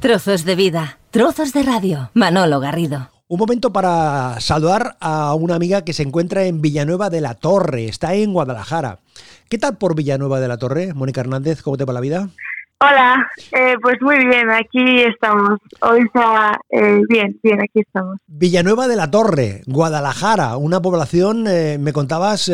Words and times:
Trozos 0.00 0.46
de 0.46 0.54
vida, 0.54 0.98
trozos 1.10 1.52
de 1.52 1.62
radio. 1.62 2.08
Manolo 2.14 2.58
Garrido. 2.58 3.10
Un 3.28 3.38
momento 3.38 3.70
para 3.70 4.40
saludar 4.40 4.96
a 4.98 5.34
una 5.34 5.56
amiga 5.56 5.84
que 5.84 5.92
se 5.92 6.02
encuentra 6.02 6.44
en 6.44 6.62
Villanueva 6.62 7.10
de 7.10 7.20
la 7.20 7.34
Torre, 7.34 7.84
está 7.84 8.14
en 8.14 8.32
Guadalajara. 8.32 9.00
¿Qué 9.50 9.58
tal 9.58 9.76
por 9.76 9.94
Villanueva 9.94 10.40
de 10.40 10.48
la 10.48 10.56
Torre? 10.56 10.94
Mónica 10.94 11.20
Hernández, 11.20 11.60
¿cómo 11.60 11.76
te 11.76 11.84
va 11.84 11.92
la 11.92 12.00
vida? 12.00 12.30
Hola, 12.82 13.28
eh, 13.52 13.74
pues 13.82 14.00
muy 14.00 14.16
bien, 14.24 14.48
aquí 14.48 15.02
estamos. 15.02 15.58
Hoy 15.82 16.00
está 16.00 16.58
eh, 16.70 17.02
bien, 17.10 17.38
bien, 17.42 17.60
aquí 17.60 17.80
estamos. 17.80 18.16
Villanueva 18.26 18.88
de 18.88 18.96
la 18.96 19.10
Torre, 19.10 19.60
Guadalajara, 19.66 20.56
una 20.56 20.80
población, 20.80 21.46
eh, 21.46 21.76
me 21.78 21.92
contabas, 21.92 22.50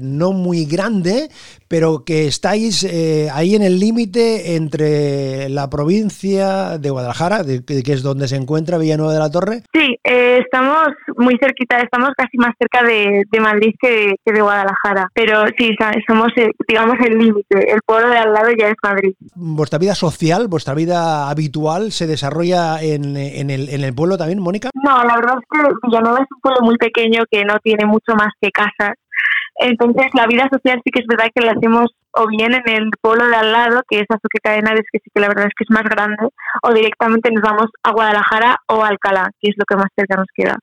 no 0.00 0.32
muy 0.32 0.64
grande, 0.64 1.28
pero 1.74 2.04
que 2.06 2.28
estáis 2.28 2.86
ahí 3.32 3.56
en 3.56 3.62
el 3.62 3.80
límite 3.80 4.54
entre 4.54 5.48
la 5.48 5.68
provincia 5.68 6.78
de 6.78 6.88
Guadalajara, 6.88 7.42
que 7.42 7.92
es 7.92 8.04
donde 8.04 8.28
se 8.28 8.36
encuentra 8.36 8.78
Villanueva 8.78 9.12
de 9.12 9.18
la 9.18 9.28
Torre. 9.28 9.62
Sí, 9.72 9.98
estamos 10.04 10.90
muy 11.16 11.36
cerquita, 11.42 11.80
estamos 11.80 12.10
casi 12.16 12.38
más 12.38 12.54
cerca 12.60 12.86
de, 12.86 13.24
Madrid 13.40 13.74
que, 13.80 14.14
que, 14.24 14.32
de 14.32 14.40
Guadalajara, 14.40 15.08
pero 15.14 15.46
sí, 15.58 15.74
somos, 16.06 16.28
digamos, 16.68 16.94
el 17.04 17.18
límite, 17.18 17.72
el 17.72 17.80
pueblo 17.84 18.08
de 18.08 18.18
al 18.18 18.32
lado 18.32 18.50
ya 18.56 18.68
es 18.68 18.76
Madrid 18.80 19.12
vuestra 19.34 19.78
vida 19.78 19.94
social, 19.94 20.48
vuestra 20.48 20.74
vida 20.74 21.28
habitual 21.30 21.92
se 21.92 22.06
desarrolla 22.06 22.82
en, 22.82 23.16
en, 23.16 23.50
el, 23.50 23.68
en 23.68 23.82
el 23.82 23.94
pueblo 23.94 24.16
también, 24.16 24.40
Mónica? 24.40 24.70
No, 24.74 25.04
la 25.04 25.16
verdad 25.16 25.36
es 25.40 25.46
que 25.50 25.74
Villanueva 25.82 26.18
es 26.20 26.26
un 26.30 26.40
pueblo 26.40 26.60
muy 26.62 26.76
pequeño 26.76 27.24
que 27.30 27.44
no 27.44 27.58
tiene 27.62 27.86
mucho 27.86 28.14
más 28.16 28.32
que 28.40 28.50
casas. 28.50 28.96
Entonces, 29.56 30.06
la 30.14 30.26
vida 30.26 30.48
social 30.52 30.80
sí 30.84 30.90
que 30.90 31.00
es 31.00 31.06
verdad 31.06 31.30
que 31.34 31.44
la 31.44 31.52
hacemos 31.52 31.90
o 32.16 32.26
bien 32.28 32.54
en 32.54 32.68
el 32.68 32.90
pueblo 33.00 33.26
de 33.28 33.36
al 33.36 33.52
lado, 33.52 33.82
que 33.88 33.98
es 33.98 34.06
Azuqueca 34.08 34.52
de 34.52 34.58
Henares, 34.58 34.84
que 34.92 34.98
sí 34.98 35.10
que 35.12 35.20
la 35.20 35.28
verdad 35.28 35.46
es 35.46 35.52
que 35.56 35.64
es 35.64 35.70
más 35.70 35.84
grande, 35.84 36.28
o 36.62 36.72
directamente 36.72 37.30
nos 37.30 37.42
vamos 37.42 37.66
a 37.82 37.92
Guadalajara 37.92 38.56
o 38.68 38.84
a 38.84 38.88
Alcalá, 38.88 39.30
que 39.40 39.50
es 39.50 39.56
lo 39.56 39.64
que 39.64 39.76
más 39.76 39.88
cerca 39.96 40.16
nos 40.16 40.28
queda. 40.34 40.58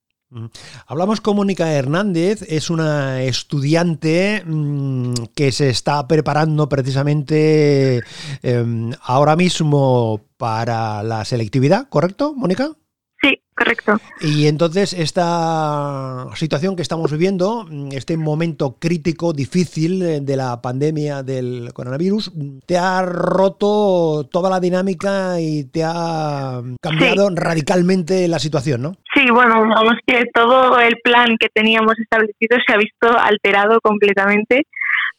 Hablamos 0.88 1.20
con 1.20 1.36
Mónica 1.36 1.74
Hernández, 1.74 2.42
es 2.44 2.70
una 2.70 3.22
estudiante 3.22 4.42
mm, 4.46 5.14
que 5.36 5.52
se 5.52 5.70
está 5.70 6.08
preparando 6.08 6.70
precisamente 6.70 8.02
em, 8.42 8.92
ahora 9.04 9.36
mismo 9.36 10.22
para 10.38 11.04
la 11.04 11.26
selectividad, 11.26 11.90
¿correcto, 11.90 12.34
Mónica? 12.34 12.72
Correcto. 13.62 13.98
Y 14.22 14.48
entonces 14.48 14.92
esta 14.94 16.26
situación 16.34 16.76
que 16.76 16.82
estamos 16.82 17.12
viviendo, 17.12 17.68
este 17.92 18.18
momento 18.18 18.78
crítico, 18.80 19.34
difícil 19.34 20.02
eh, 20.02 20.20
de 20.20 20.36
la 20.36 20.60
pandemia 20.64 21.22
del 21.22 21.70
coronavirus, 21.72 22.32
te 22.66 22.80
ha 22.80 23.04
roto 23.04 24.28
toda 24.32 24.50
la 24.50 24.60
dinámica 24.60 25.40
y 25.40 25.66
te 25.66 25.84
ha 25.84 26.60
cambiado 26.82 27.30
radicalmente 27.36 28.28
la 28.28 28.40
situación, 28.40 28.82
¿no? 28.82 28.94
Sí, 29.14 29.26
bueno, 29.32 29.64
digamos 29.64 29.96
que 30.08 30.24
todo 30.34 30.80
el 30.80 30.96
plan 31.04 31.38
que 31.40 31.50
teníamos 31.54 32.00
establecido 32.00 32.58
se 32.66 32.74
ha 32.74 32.78
visto 32.78 33.16
alterado 33.16 33.80
completamente 33.82 34.66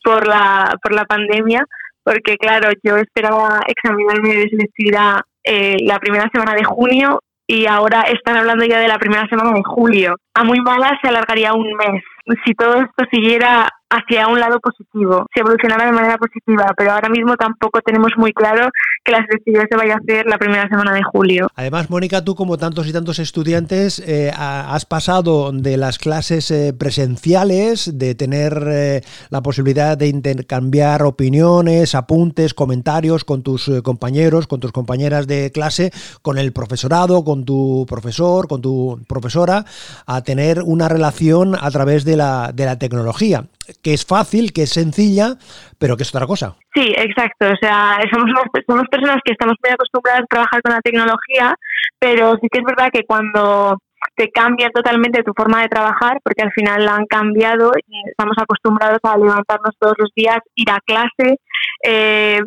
por 0.02 0.26
la, 0.26 0.76
por 0.82 0.92
la 0.92 1.04
pandemia, 1.04 1.64
porque 2.02 2.36
claro, 2.38 2.72
yo 2.82 2.96
esperaba 2.96 3.60
examinarme 3.68 4.34
de 4.34 4.48
selectividad 4.50 5.20
eh, 5.44 5.76
la 5.84 6.00
primera 6.00 6.28
semana 6.32 6.54
de 6.54 6.64
junio 6.64 7.20
y 7.52 7.66
ahora 7.66 8.00
están 8.02 8.38
hablando 8.38 8.64
ya 8.64 8.80
de 8.80 8.88
la 8.88 8.98
primera 8.98 9.26
semana 9.28 9.52
de 9.52 9.62
julio. 9.62 10.16
A 10.32 10.42
muy 10.42 10.58
mala 10.60 10.98
se 11.02 11.08
alargaría 11.08 11.52
un 11.52 11.70
mes. 11.74 12.02
Si 12.44 12.54
todo 12.54 12.74
esto 12.74 13.04
siguiera 13.10 13.68
hacia 13.92 14.26
un 14.26 14.40
lado 14.40 14.58
positivo, 14.60 15.26
si 15.34 15.40
evolucionara 15.40 15.86
de 15.86 15.92
manera 15.92 16.16
positiva, 16.16 16.72
pero 16.76 16.92
ahora 16.92 17.08
mismo 17.08 17.36
tampoco 17.36 17.80
tenemos 17.82 18.12
muy 18.16 18.32
claro 18.32 18.70
que 19.04 19.12
la 19.12 19.24
selectividad 19.26 19.64
se 19.70 19.76
vaya 19.76 19.94
a 19.94 19.96
hacer 19.98 20.26
la 20.26 20.38
primera 20.38 20.68
semana 20.68 20.94
de 20.94 21.02
julio. 21.02 21.48
Además, 21.56 21.90
Mónica, 21.90 22.24
tú 22.24 22.34
como 22.34 22.56
tantos 22.56 22.86
y 22.86 22.92
tantos 22.92 23.18
estudiantes 23.18 23.98
eh, 23.98 24.30
has 24.34 24.86
pasado 24.86 25.52
de 25.52 25.76
las 25.76 25.98
clases 25.98 26.50
eh, 26.50 26.72
presenciales, 26.72 27.98
de 27.98 28.14
tener 28.14 28.62
eh, 28.66 29.00
la 29.30 29.42
posibilidad 29.42 29.98
de 29.98 30.08
intercambiar 30.08 31.02
opiniones, 31.02 31.94
apuntes, 31.94 32.54
comentarios 32.54 33.24
con 33.24 33.42
tus 33.42 33.70
compañeros, 33.82 34.46
con 34.46 34.60
tus 34.60 34.72
compañeras 34.72 35.26
de 35.26 35.50
clase, 35.50 35.90
con 36.22 36.38
el 36.38 36.52
profesorado, 36.52 37.24
con 37.24 37.44
tu 37.44 37.84
profesor, 37.88 38.48
con 38.48 38.62
tu 38.62 39.00
profesora, 39.08 39.64
a 40.06 40.22
tener 40.22 40.62
una 40.62 40.88
relación 40.88 41.56
a 41.60 41.70
través 41.70 42.04
de 42.04 42.11
la, 42.16 42.50
de 42.52 42.64
la 42.64 42.78
tecnología 42.78 43.44
que 43.82 43.94
es 43.94 44.04
fácil, 44.04 44.52
que 44.52 44.62
es 44.64 44.70
sencilla, 44.70 45.36
pero 45.78 45.96
que 45.96 46.02
es 46.02 46.14
otra 46.14 46.26
cosa. 46.26 46.56
Sí, 46.74 46.92
exacto. 46.96 47.46
O 47.46 47.56
sea, 47.60 47.98
somos, 48.12 48.30
somos 48.66 48.84
personas 48.90 49.18
que 49.24 49.32
estamos 49.32 49.54
muy 49.62 49.72
acostumbradas 49.72 50.22
a 50.22 50.26
trabajar 50.26 50.62
con 50.62 50.72
la 50.72 50.80
tecnología, 50.80 51.54
pero 51.98 52.36
sí 52.40 52.48
que 52.50 52.58
es 52.58 52.64
verdad 52.64 52.90
que 52.92 53.04
cuando 53.04 53.78
te 54.16 54.30
cambia 54.30 54.70
totalmente 54.70 55.22
tu 55.22 55.32
forma 55.34 55.62
de 55.62 55.68
trabajar, 55.68 56.18
porque 56.24 56.42
al 56.42 56.52
final 56.52 56.84
la 56.84 56.96
han 56.96 57.06
cambiado 57.06 57.72
y 57.86 58.08
estamos 58.08 58.36
acostumbrados 58.36 58.98
a 59.04 59.16
levantarnos 59.16 59.74
todos 59.78 59.94
los 59.98 60.10
días, 60.14 60.38
ir 60.54 60.70
a 60.70 60.80
clase, 60.84 61.38
eh, 61.84 62.40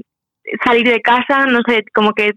salir 0.64 0.88
de 0.88 1.02
casa, 1.02 1.46
no 1.46 1.62
sé, 1.68 1.84
como 1.94 2.12
que 2.14 2.32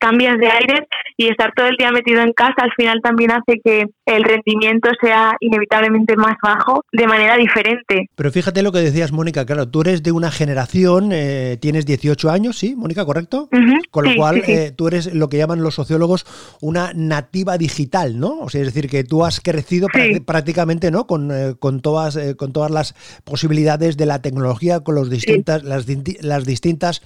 cambias 0.00 0.38
de 0.38 0.48
aire 0.48 0.88
y 1.16 1.28
estar 1.28 1.52
todo 1.54 1.66
el 1.66 1.76
día 1.76 1.90
metido 1.92 2.22
en 2.22 2.32
casa 2.32 2.54
al 2.62 2.72
final 2.72 3.00
también 3.02 3.30
hace 3.30 3.60
que 3.62 3.84
el 4.06 4.24
rendimiento 4.24 4.88
sea 5.02 5.36
inevitablemente 5.38 6.16
más 6.16 6.36
bajo 6.42 6.82
de 6.92 7.06
manera 7.06 7.36
diferente. 7.36 8.08
Pero 8.14 8.32
fíjate 8.32 8.62
lo 8.62 8.72
que 8.72 8.78
decías, 8.78 9.12
Mónica, 9.12 9.44
claro, 9.44 9.68
tú 9.68 9.82
eres 9.82 10.02
de 10.02 10.12
una 10.12 10.30
generación, 10.30 11.10
eh, 11.12 11.58
tienes 11.60 11.84
18 11.84 12.30
años, 12.30 12.58
¿sí, 12.58 12.74
Mónica, 12.74 13.04
correcto? 13.04 13.50
Con 13.90 14.04
lo 14.06 14.16
cual 14.16 14.42
eh, 14.46 14.72
tú 14.74 14.88
eres 14.88 15.12
lo 15.14 15.28
que 15.28 15.36
llaman 15.36 15.62
los 15.62 15.74
sociólogos 15.74 16.24
una 16.62 16.92
nativa 16.94 17.58
digital, 17.58 18.18
¿no? 18.18 18.40
O 18.40 18.48
sea, 18.48 18.62
es 18.62 18.68
decir, 18.68 18.88
que 18.88 19.04
tú 19.04 19.26
has 19.26 19.40
crecido 19.40 19.88
prácticamente, 20.24 20.90
¿no? 20.90 21.06
Con, 21.06 21.30
eh, 21.30 21.54
con, 21.58 21.82
todas, 21.82 22.18
con 22.38 22.54
todas 22.54 22.70
las 22.70 22.94
posibilidades 23.24 23.98
de 23.98 24.06
la 24.06 24.22
tecnología, 24.22 24.80
con 24.80 24.94
los 24.94 25.10
distintas, 25.10 25.64
las, 25.64 25.86
las 26.22 26.46
distintas 26.46 27.02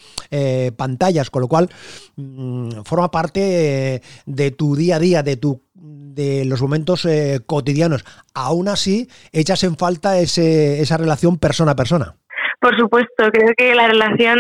pantallas, 0.77 1.31
con 1.31 1.43
lo 1.43 1.49
cual 1.49 1.69
mm, 2.15 2.84
forma 2.85 3.11
parte 3.11 4.03
de 4.27 4.51
tu 4.51 4.77
día 4.77 4.97
a 4.97 4.99
día, 4.99 5.23
de 5.23 5.37
tu 5.37 5.63
de 5.75 6.45
los 6.45 6.63
momentos 6.63 7.05
eh, 7.07 7.41
cotidianos. 7.45 8.05
Aún 8.35 8.69
así, 8.69 9.09
echas 9.33 9.65
en 9.65 9.77
falta 9.77 10.19
ese, 10.19 10.81
esa 10.81 10.97
relación 10.97 11.39
persona 11.39 11.73
a 11.73 11.77
persona. 11.77 12.15
Por 12.61 12.77
supuesto, 12.79 13.31
creo 13.33 13.53
que 13.57 13.75
la 13.75 13.89
relación 13.89 14.39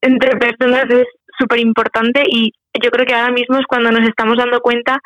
entre 0.00 0.36
personas 0.36 0.86
es 0.90 1.06
súper 1.38 1.60
importante 1.60 2.22
y 2.26 2.52
yo 2.82 2.90
creo 2.90 3.06
que 3.06 3.14
ahora 3.14 3.32
mismo 3.32 3.58
es 3.58 3.66
cuando 3.66 3.90
nos 3.90 4.08
estamos 4.08 4.36
dando 4.36 4.60
cuenta 4.60 4.98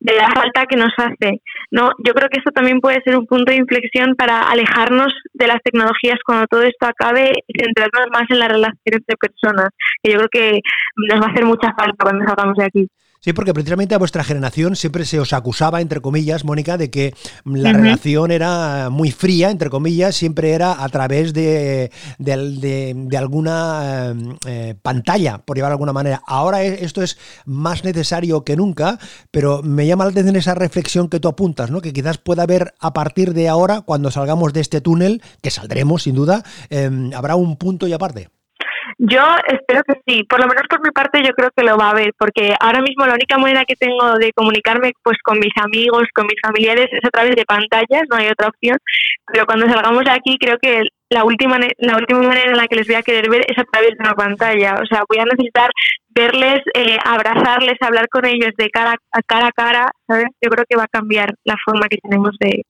de 0.00 0.14
la 0.14 0.30
falta 0.30 0.66
que 0.66 0.76
nos 0.76 0.92
hace. 0.96 1.42
¿No? 1.70 1.90
Yo 2.04 2.14
creo 2.14 2.28
que 2.28 2.38
esto 2.38 2.50
también 2.50 2.80
puede 2.80 3.00
ser 3.02 3.16
un 3.16 3.26
punto 3.26 3.52
de 3.52 3.58
inflexión 3.58 4.14
para 4.16 4.42
alejarnos 4.42 5.12
de 5.34 5.46
las 5.46 5.62
tecnologías 5.62 6.18
cuando 6.24 6.46
todo 6.46 6.62
esto 6.62 6.86
acabe 6.86 7.32
y 7.46 7.62
centrarnos 7.62 8.08
más 8.12 8.24
en 8.30 8.38
las 8.38 8.48
relaciones 8.48 8.76
entre 8.84 9.16
personas, 9.16 9.68
que 10.02 10.12
yo 10.12 10.18
creo 10.18 10.28
que 10.28 10.60
nos 10.96 11.20
va 11.20 11.26
a 11.26 11.30
hacer 11.30 11.44
mucha 11.44 11.72
falta 11.74 11.96
cuando 11.98 12.24
salgamos 12.24 12.56
de 12.56 12.64
aquí. 12.64 12.88
Sí, 13.20 13.32
porque 13.32 13.54
precisamente 13.54 13.94
a 13.94 13.98
vuestra 13.98 14.22
generación 14.24 14.76
siempre 14.76 15.04
se 15.04 15.18
os 15.18 15.32
acusaba, 15.32 15.80
entre 15.80 16.00
comillas, 16.00 16.44
Mónica, 16.44 16.76
de 16.76 16.90
que 16.90 17.14
la 17.44 17.72
relación 17.72 18.30
era 18.30 18.88
muy 18.90 19.10
fría, 19.10 19.50
entre 19.50 19.70
comillas, 19.70 20.14
siempre 20.14 20.52
era 20.52 20.82
a 20.84 20.88
través 20.88 21.32
de, 21.32 21.90
de, 22.18 23.16
alguna 23.16 24.14
eh, 24.46 24.74
pantalla, 24.80 25.38
por 25.38 25.56
llevar 25.56 25.70
de 25.70 25.74
alguna 25.74 25.92
manera. 25.92 26.22
Ahora 26.26 26.62
e, 26.62 26.84
esto 26.84 27.02
es 27.02 27.18
más 27.44 27.84
necesario 27.84 28.44
que 28.44 28.56
nunca, 28.56 28.98
pero 29.30 29.62
me 29.62 29.86
llama 29.86 30.04
la 30.04 30.10
atención 30.10 30.36
esa 30.36 30.54
reflexión 30.54 31.08
que 31.08 31.20
tú 31.20 31.28
apuntas, 31.28 31.70
¿no? 31.70 31.80
que 31.80 31.92
quizás 31.92 32.18
pueda 32.18 32.44
haber 32.44 32.74
a 32.78 32.92
partir 32.92 33.34
de 33.34 33.48
ahora, 33.48 33.80
cuando 33.80 34.10
salgamos 34.10 34.52
de 34.52 34.60
este 34.60 34.80
túnel, 34.80 35.22
que 35.42 35.50
saldremos 35.50 36.04
sin 36.04 36.14
duda, 36.14 36.44
em, 36.70 37.12
habrá 37.14 37.36
un 37.36 37.56
punto 37.56 37.86
y 37.88 37.92
aparte. 37.92 38.35
Yo 38.98 39.22
espero 39.46 39.82
que 39.84 40.00
sí, 40.06 40.24
por 40.24 40.40
lo 40.40 40.46
menos 40.46 40.64
por 40.68 40.80
mi 40.80 40.90
parte 40.90 41.22
yo 41.22 41.34
creo 41.34 41.50
que 41.54 41.64
lo 41.64 41.76
va 41.76 41.88
a 41.88 41.90
haber, 41.90 42.12
porque 42.18 42.54
ahora 42.60 42.80
mismo 42.80 43.06
la 43.06 43.14
única 43.14 43.38
manera 43.38 43.64
que 43.64 43.76
tengo 43.76 44.14
de 44.14 44.32
comunicarme 44.32 44.92
pues 45.02 45.18
con 45.22 45.38
mis 45.38 45.52
amigos, 45.56 46.04
con 46.14 46.26
mis 46.26 46.40
familiares 46.40 46.86
es 46.90 47.04
a 47.04 47.10
través 47.10 47.36
de 47.36 47.44
pantallas, 47.44 48.04
no 48.10 48.16
hay 48.16 48.28
otra 48.28 48.48
opción, 48.48 48.78
pero 49.26 49.46
cuando 49.46 49.66
salgamos 49.66 50.04
de 50.04 50.10
aquí 50.10 50.38
creo 50.38 50.58
que 50.58 50.84
la 51.10 51.24
última 51.24 51.58
la 51.78 51.96
última 51.96 52.20
manera 52.20 52.50
en 52.50 52.56
la 52.56 52.66
que 52.66 52.76
les 52.76 52.86
voy 52.86 52.96
a 52.96 53.02
querer 53.02 53.30
ver 53.30 53.42
es 53.48 53.58
a 53.58 53.64
través 53.64 53.90
de 53.90 54.00
una 54.00 54.14
pantalla, 54.14 54.74
o 54.82 54.86
sea, 54.86 55.02
voy 55.08 55.18
a 55.18 55.24
necesitar 55.24 55.70
verles, 56.10 56.62
eh, 56.74 56.96
abrazarles, 57.04 57.76
hablar 57.80 58.08
con 58.08 58.24
ellos 58.24 58.50
de 58.56 58.70
cara 58.70 58.96
a 59.12 59.22
cara 59.22 59.48
a 59.48 59.52
cara, 59.52 59.90
¿sabes? 60.06 60.26
Yo 60.40 60.50
creo 60.50 60.64
que 60.68 60.76
va 60.76 60.84
a 60.84 60.88
cambiar 60.88 61.34
la 61.44 61.56
forma 61.64 61.88
que 61.88 61.98
tenemos 61.98 62.34
de, 62.40 62.62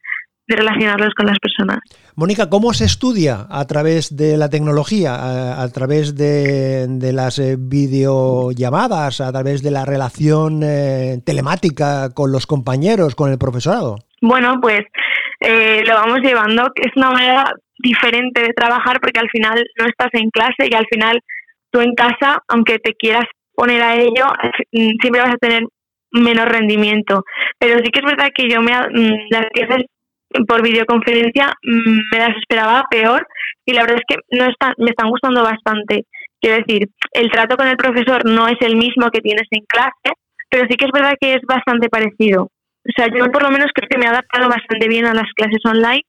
de 0.48 0.56
relacionarlos 0.56 1.14
con 1.14 1.26
las 1.26 1.38
personas. 1.38 1.78
Mónica, 2.14 2.48
¿cómo 2.48 2.72
se 2.72 2.84
estudia 2.84 3.46
a 3.50 3.66
través 3.66 4.16
de 4.16 4.37
la 4.37 4.48
tecnología, 4.48 5.62
a, 5.62 5.69
través 5.72 6.16
de, 6.16 6.87
las 7.12 7.38
eh, 7.38 7.56
videollamadas, 7.58 9.20
a 9.20 9.32
través 9.32 9.62
de 9.62 9.70
la 9.70 9.84
relación 9.84 10.62
eh, 10.62 11.19
telemática 11.25 12.14
con 12.14 12.32
los 12.32 12.46
compañeros, 12.46 13.14
con 13.14 13.31
el 13.31 13.38
profesorado? 13.38 13.96
Bueno, 14.20 14.58
pues 14.60 14.81
eh, 15.40 15.82
lo 15.87 15.94
vamos 15.94 16.20
llevando, 16.20 16.70
es 16.76 16.92
una 16.96 17.10
manera 17.10 17.52
diferente 17.78 18.40
de 18.42 18.54
trabajar 18.54 19.00
porque 19.00 19.20
al 19.20 19.28
final 19.31 19.64
no 19.78 19.87
estás 19.87 20.08
en 20.12 20.31
clase 20.31 20.69
y 20.70 20.75
al 20.75 20.87
final 20.87 21.20
tú 21.70 21.81
en 21.81 21.94
casa, 21.94 22.38
aunque 22.49 22.78
te 22.78 22.94
quieras 22.94 23.26
poner 23.54 23.82
a 23.82 23.96
ello, 23.96 24.26
mm, 24.72 25.00
siempre 25.00 25.20
vas 25.20 25.34
a 25.34 25.38
tener 25.38 25.64
menos 26.12 26.46
rendimiento. 26.46 27.25
Pero 27.58 27.78
sí 27.78 27.90
que 27.90 28.00
es 28.00 28.06
verdad 28.06 28.31
que 28.34 28.49
yo 28.49 28.60
me 28.60 28.72
mm, 28.72 29.26
las 29.31 29.46
clases 29.52 29.87
por 30.47 30.62
videoconferencia 30.62 31.53
mm, 31.62 32.00
me 32.12 32.19
las 32.19 32.37
esperaba 32.37 32.85
peor 32.91 33.27
y 33.65 33.73
la 33.73 33.83
verdad 33.83 33.99
es 33.99 34.17
que 34.17 34.37
no 34.37 34.47
están, 34.47 34.75
me 34.79 34.91
están 34.91 35.11
gustando 35.11 35.43
bastante. 35.43 36.05
Quiero 36.41 36.59
decir, 36.59 36.88
el 37.12 37.31
trato 37.31 37.56
con 37.56 37.67
el 37.67 37.77
profesor 37.77 38.25
no 38.25 38.47
es 38.49 38.56
el 38.61 38.77
mismo 38.77 39.11
que 39.11 39.21
tienes 39.21 39.47
en 39.50 39.65
clase, 39.67 40.17
pero 40.49 40.67
sí 40.69 40.77
que 40.77 40.85
es 40.85 40.93
verdad 40.93 41.15
que 41.21 41.35
es 41.35 41.43
bastante 41.47 41.88
parecido. 41.88 42.44
O 42.44 42.93
sea, 42.97 43.09
yo 43.09 43.31
por 43.33 43.43
lo 43.43 43.50
menos 43.50 43.71
creo 43.75 43.88
que 43.88 43.99
me 43.99 44.05
he 44.05 44.09
adaptado 44.09 44.49
bastante 44.49 44.87
bien 44.88 45.06
a 45.06 45.15
las 45.15 45.31
clases 45.35 45.61
online, 45.65 46.03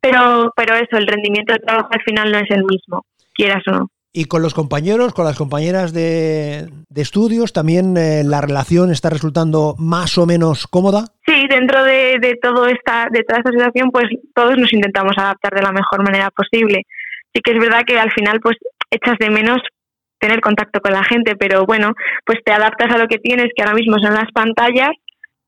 pero, 0.00 0.52
pero 0.54 0.74
eso, 0.74 0.96
el 0.96 1.06
rendimiento 1.06 1.52
de 1.52 1.58
trabajo 1.58 1.88
al 1.90 2.02
final 2.02 2.30
no 2.30 2.38
es 2.38 2.50
el 2.50 2.62
mismo, 2.64 3.04
quieras 3.34 3.62
o 3.66 3.72
no. 3.72 3.88
Y 4.16 4.26
con 4.26 4.42
los 4.42 4.54
compañeros, 4.54 5.12
con 5.12 5.24
las 5.24 5.36
compañeras 5.36 5.92
de, 5.92 6.70
estudios, 6.94 7.52
también 7.52 7.96
eh, 7.96 8.22
la 8.24 8.40
relación 8.40 8.92
está 8.92 9.10
resultando 9.10 9.74
más 9.76 10.16
o 10.18 10.24
menos 10.24 10.68
cómoda. 10.68 11.06
Sí, 11.26 11.48
dentro 11.50 11.82
de, 11.82 12.18
de, 12.20 12.38
todo 12.40 12.68
esta, 12.68 13.08
de 13.10 13.24
toda 13.24 13.40
esta 13.40 13.50
situación, 13.50 13.90
pues 13.90 14.04
todos 14.32 14.56
nos 14.56 14.72
intentamos 14.72 15.18
adaptar 15.18 15.52
de 15.54 15.62
la 15.62 15.72
mejor 15.72 16.04
manera 16.04 16.30
posible. 16.30 16.82
Sí 17.34 17.40
que 17.42 17.54
es 17.54 17.58
verdad 17.58 17.82
que 17.84 17.98
al 17.98 18.12
final, 18.12 18.38
pues 18.40 18.56
echas 18.88 19.16
de 19.18 19.30
menos 19.30 19.58
tener 20.20 20.40
contacto 20.40 20.80
con 20.80 20.92
la 20.92 21.02
gente, 21.02 21.34
pero 21.34 21.66
bueno, 21.66 21.92
pues 22.24 22.38
te 22.44 22.52
adaptas 22.52 22.94
a 22.94 22.98
lo 22.98 23.08
que 23.08 23.18
tienes, 23.18 23.48
que 23.56 23.64
ahora 23.64 23.74
mismo 23.74 23.98
son 23.98 24.14
las 24.14 24.30
pantallas, 24.32 24.92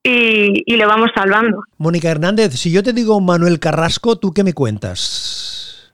y, 0.03 0.65
y 0.67 0.77
lo 0.77 0.89
vamos 0.89 1.11
salvando. 1.15 1.63
Mónica 1.79 2.11
Hernández, 2.11 2.53
si 2.55 2.73
yo 2.73 2.83
te 2.83 2.93
digo 2.93 3.21
Manuel 3.21 3.61
Carrasco, 3.61 4.19
¿tú 4.19 4.33
qué 4.33 4.43
me 4.43 4.55
cuentas? 4.55 5.46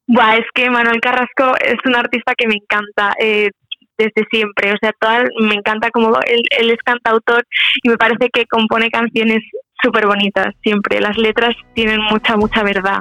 Buah, 0.06 0.37
es 0.37 0.46
que 0.54 0.69
Manuel 0.69 1.00
Carrasco 1.00 1.54
es 1.64 1.76
un 1.84 1.96
artista 1.96 2.34
que 2.37 2.46
me 2.46 2.54
encanta 2.54 3.14
eh, 3.20 3.50
desde 3.96 4.26
siempre. 4.31 4.72
O 4.72 4.76
sea, 4.81 4.93
toda, 4.99 5.25
me 5.40 5.54
encanta 5.54 5.90
como 5.90 6.19
él, 6.26 6.43
él 6.58 6.70
es 6.70 6.78
cantautor 6.84 7.44
y 7.82 7.88
me 7.88 7.96
parece 7.96 8.28
que 8.32 8.46
compone 8.46 8.90
canciones 8.90 9.43
súper 9.82 10.06
bonitas 10.06 10.54
siempre. 10.62 11.00
Las 11.00 11.16
letras 11.16 11.54
tienen 11.75 12.00
mucha, 12.10 12.37
mucha 12.37 12.62
verdad. 12.62 13.00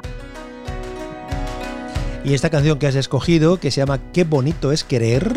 Y 2.23 2.35
esta 2.35 2.49
canción 2.49 2.77
que 2.77 2.87
has 2.87 2.95
escogido, 2.95 3.59
que 3.59 3.71
se 3.71 3.81
llama 3.81 3.99
Qué 4.13 4.23
bonito 4.23 4.71
es 4.71 4.83
querer. 4.83 5.27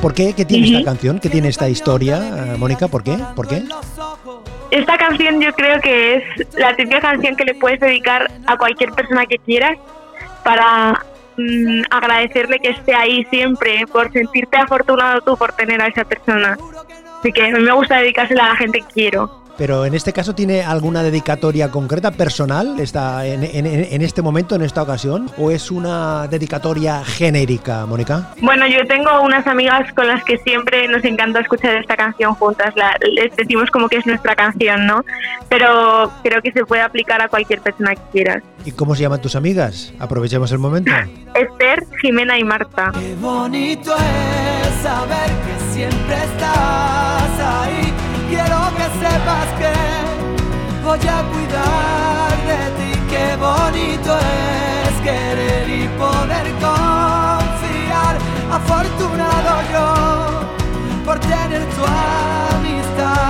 ¿Por 0.00 0.14
qué? 0.14 0.34
¿Qué 0.34 0.44
tiene 0.44 0.66
esta 0.66 0.84
canción? 0.84 1.20
¿Qué 1.20 1.28
tiene 1.28 1.48
esta 1.48 1.68
historia, 1.68 2.56
Mónica? 2.58 2.88
¿Por 2.88 3.04
qué? 3.04 3.16
¿Por 3.36 3.46
qué? 3.46 3.62
Esta 4.72 4.98
canción 4.98 5.40
yo 5.40 5.52
creo 5.52 5.80
que 5.80 6.16
es 6.16 6.24
la 6.58 6.74
típica 6.74 7.00
canción 7.00 7.36
que 7.36 7.44
le 7.44 7.54
puedes 7.54 7.78
dedicar 7.78 8.28
a 8.46 8.56
cualquier 8.56 8.90
persona 8.90 9.26
que 9.26 9.38
quieras 9.38 9.78
para 10.42 11.00
Mm, 11.36 11.82
agradecerle 11.90 12.58
que 12.58 12.70
esté 12.70 12.94
ahí 12.94 13.24
siempre, 13.30 13.86
por 13.90 14.12
sentirte 14.12 14.56
afortunado 14.56 15.20
tú 15.22 15.36
por 15.36 15.52
tener 15.52 15.80
a 15.80 15.86
esa 15.86 16.04
persona. 16.04 16.56
Así 17.18 17.32
que 17.32 17.52
me 17.52 17.72
gusta 17.72 17.98
dedicársela 17.98 18.46
a 18.46 18.48
la 18.50 18.56
gente 18.56 18.80
que 18.80 18.92
quiero. 18.92 19.41
Pero 19.56 19.84
en 19.84 19.94
este 19.94 20.12
caso, 20.12 20.34
¿tiene 20.34 20.62
alguna 20.62 21.02
dedicatoria 21.02 21.70
concreta, 21.70 22.10
personal, 22.10 22.80
está 22.80 23.26
en, 23.26 23.42
en, 23.44 24.02
este 24.02 24.22
momento, 24.22 24.54
en 24.54 24.62
esta 24.62 24.82
ocasión? 24.82 25.30
¿O 25.36 25.50
es 25.50 25.70
una 25.70 26.26
dedicatoria 26.28 27.04
genérica, 27.04 27.86
Mónica? 27.86 28.30
Bueno, 28.40 28.66
yo 28.66 28.86
tengo 28.86 29.22
unas 29.22 29.46
amigas 29.46 29.92
con 29.94 30.08
las 30.08 30.24
que 30.24 30.38
siempre 30.38 30.88
nos 30.88 31.04
encanta 31.04 31.40
escuchar 31.40 31.76
esta 31.76 31.96
canción 31.96 32.34
juntas. 32.34 32.74
La, 32.76 32.96
les 33.00 33.34
decimos 33.36 33.70
como 33.70 33.88
que 33.88 33.96
es 33.96 34.06
nuestra 34.06 34.34
canción, 34.34 34.86
¿no? 34.86 35.04
Pero 35.48 36.10
creo 36.22 36.40
que 36.42 36.52
se 36.52 36.64
puede 36.64 36.82
aplicar 36.82 37.20
a 37.20 37.28
cualquier 37.28 37.60
persona 37.60 37.94
que 37.94 38.02
quieras. 38.12 38.42
¿Y 38.64 38.72
cómo 38.72 38.94
se 38.94 39.02
llaman 39.02 39.20
tus 39.20 39.36
amigas? 39.36 39.92
Aprovechemos 39.98 40.50
el 40.52 40.58
momento. 40.58 40.90
Esther, 41.34 41.84
Jimena 42.00 42.38
y 42.38 42.44
Marta. 42.44 42.92
Qué 42.94 43.14
bonito 43.20 43.94
es 43.96 44.82
saber 44.82 45.28
que 45.28 45.74
siempre 45.74 46.14
estás 46.14 47.40
ahí 47.40 47.71
voy 50.92 51.08
a 51.08 51.22
cuidar 51.32 52.36
de 52.50 52.60
ti. 52.78 52.90
Qué 53.08 53.36
bonito 53.36 54.18
es 54.18 54.94
querer 55.02 55.66
y 55.68 55.88
poder 55.96 56.46
confiar. 56.60 58.14
Afortunado 58.50 59.52
yo 59.72 59.88
por 61.06 61.18
tener 61.20 61.62
tu 61.74 61.82
amistad. 62.56 63.22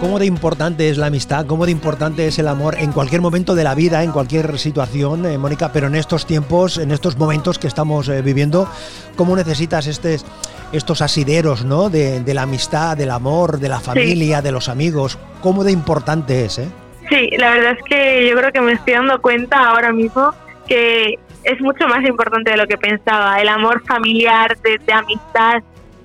¿Cómo 0.00 0.18
de 0.18 0.26
importante 0.26 0.88
es 0.88 0.96
la 0.96 1.06
amistad? 1.08 1.44
¿Cómo 1.46 1.66
de 1.66 1.72
importante 1.72 2.26
es 2.26 2.38
el 2.38 2.48
amor 2.48 2.76
en 2.78 2.92
cualquier 2.92 3.20
momento 3.20 3.54
de 3.54 3.64
la 3.64 3.74
vida, 3.74 4.02
en 4.02 4.12
cualquier 4.12 4.58
situación, 4.58 5.26
eh, 5.26 5.36
Mónica? 5.36 5.72
Pero 5.72 5.88
en 5.88 5.96
estos 5.96 6.24
tiempos, 6.24 6.78
en 6.78 6.90
estos 6.90 7.18
momentos 7.18 7.58
que 7.58 7.66
estamos 7.66 8.08
eh, 8.08 8.22
viviendo, 8.22 8.66
¿cómo 9.16 9.36
necesitas 9.36 9.86
este 9.86 10.18
estos 10.72 11.02
asideros, 11.02 11.64
¿no? 11.64 11.90
De, 11.90 12.22
la 12.34 12.42
amistad, 12.42 12.96
del 12.96 13.10
amor, 13.10 13.58
de 13.58 13.68
la 13.68 13.80
familia, 13.80 14.42
de 14.42 14.52
los 14.52 14.68
amigos. 14.68 15.18
¿Cómo 15.40 15.64
de 15.64 15.72
importante 15.72 16.44
es, 16.44 16.58
eh? 16.58 16.68
Sí, 17.08 17.30
la 17.38 17.50
verdad 17.50 17.72
es 17.72 17.84
que 17.84 18.28
yo 18.28 18.36
creo 18.36 18.52
que 18.52 18.60
me 18.60 18.72
estoy 18.72 18.94
dando 18.94 19.20
cuenta 19.20 19.66
ahora 19.66 19.92
mismo 19.92 20.34
que 20.66 21.14
es 21.44 21.60
mucho 21.60 21.88
más 21.88 22.06
importante 22.06 22.50
de 22.50 22.58
lo 22.58 22.66
que 22.66 22.76
pensaba. 22.76 23.40
El 23.40 23.48
amor 23.48 23.82
familiar, 23.86 24.58
de, 24.58 24.78
de 24.78 24.92
amistad, 24.92 25.62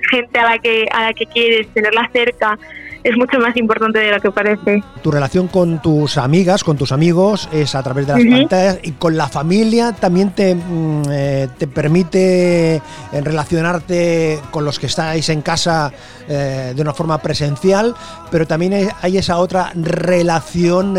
gente 0.09 0.39
a 0.39 0.43
la 0.43 0.59
que 0.59 0.87
a 0.91 1.03
la 1.03 1.13
que 1.13 1.25
quieres, 1.25 1.67
tenerla 1.73 2.09
cerca, 2.13 2.57
es 3.03 3.17
mucho 3.17 3.39
más 3.39 3.55
importante 3.57 3.99
de 3.99 4.11
lo 4.11 4.19
que 4.19 4.31
parece. 4.31 4.83
Tu 5.01 5.11
relación 5.11 5.47
con 5.47 5.81
tus 5.81 6.17
amigas, 6.17 6.63
con 6.63 6.77
tus 6.77 6.91
amigos, 6.91 7.49
es 7.51 7.75
a 7.75 7.83
través 7.83 8.07
de 8.07 8.13
las 8.13 8.23
pantallas 8.23 8.79
y 8.83 8.91
con 8.93 9.17
la 9.17 9.27
familia 9.27 9.91
también 9.91 10.31
te, 10.31 10.55
mm, 10.55 11.03
eh, 11.11 11.47
te 11.57 11.67
permite 11.67 12.75
eh, 12.75 12.81
relacionarte 13.11 14.39
con 14.51 14.65
los 14.65 14.79
que 14.79 14.85
estáis 14.85 15.27
en 15.29 15.41
casa 15.41 15.91
eh, 16.27 16.73
de 16.75 16.81
una 16.81 16.93
forma 16.93 17.17
presencial, 17.17 17.93
pero 18.31 18.47
también 18.47 18.89
hay 19.01 19.17
esa 19.17 19.37
otra 19.37 19.71
relación 19.75 20.93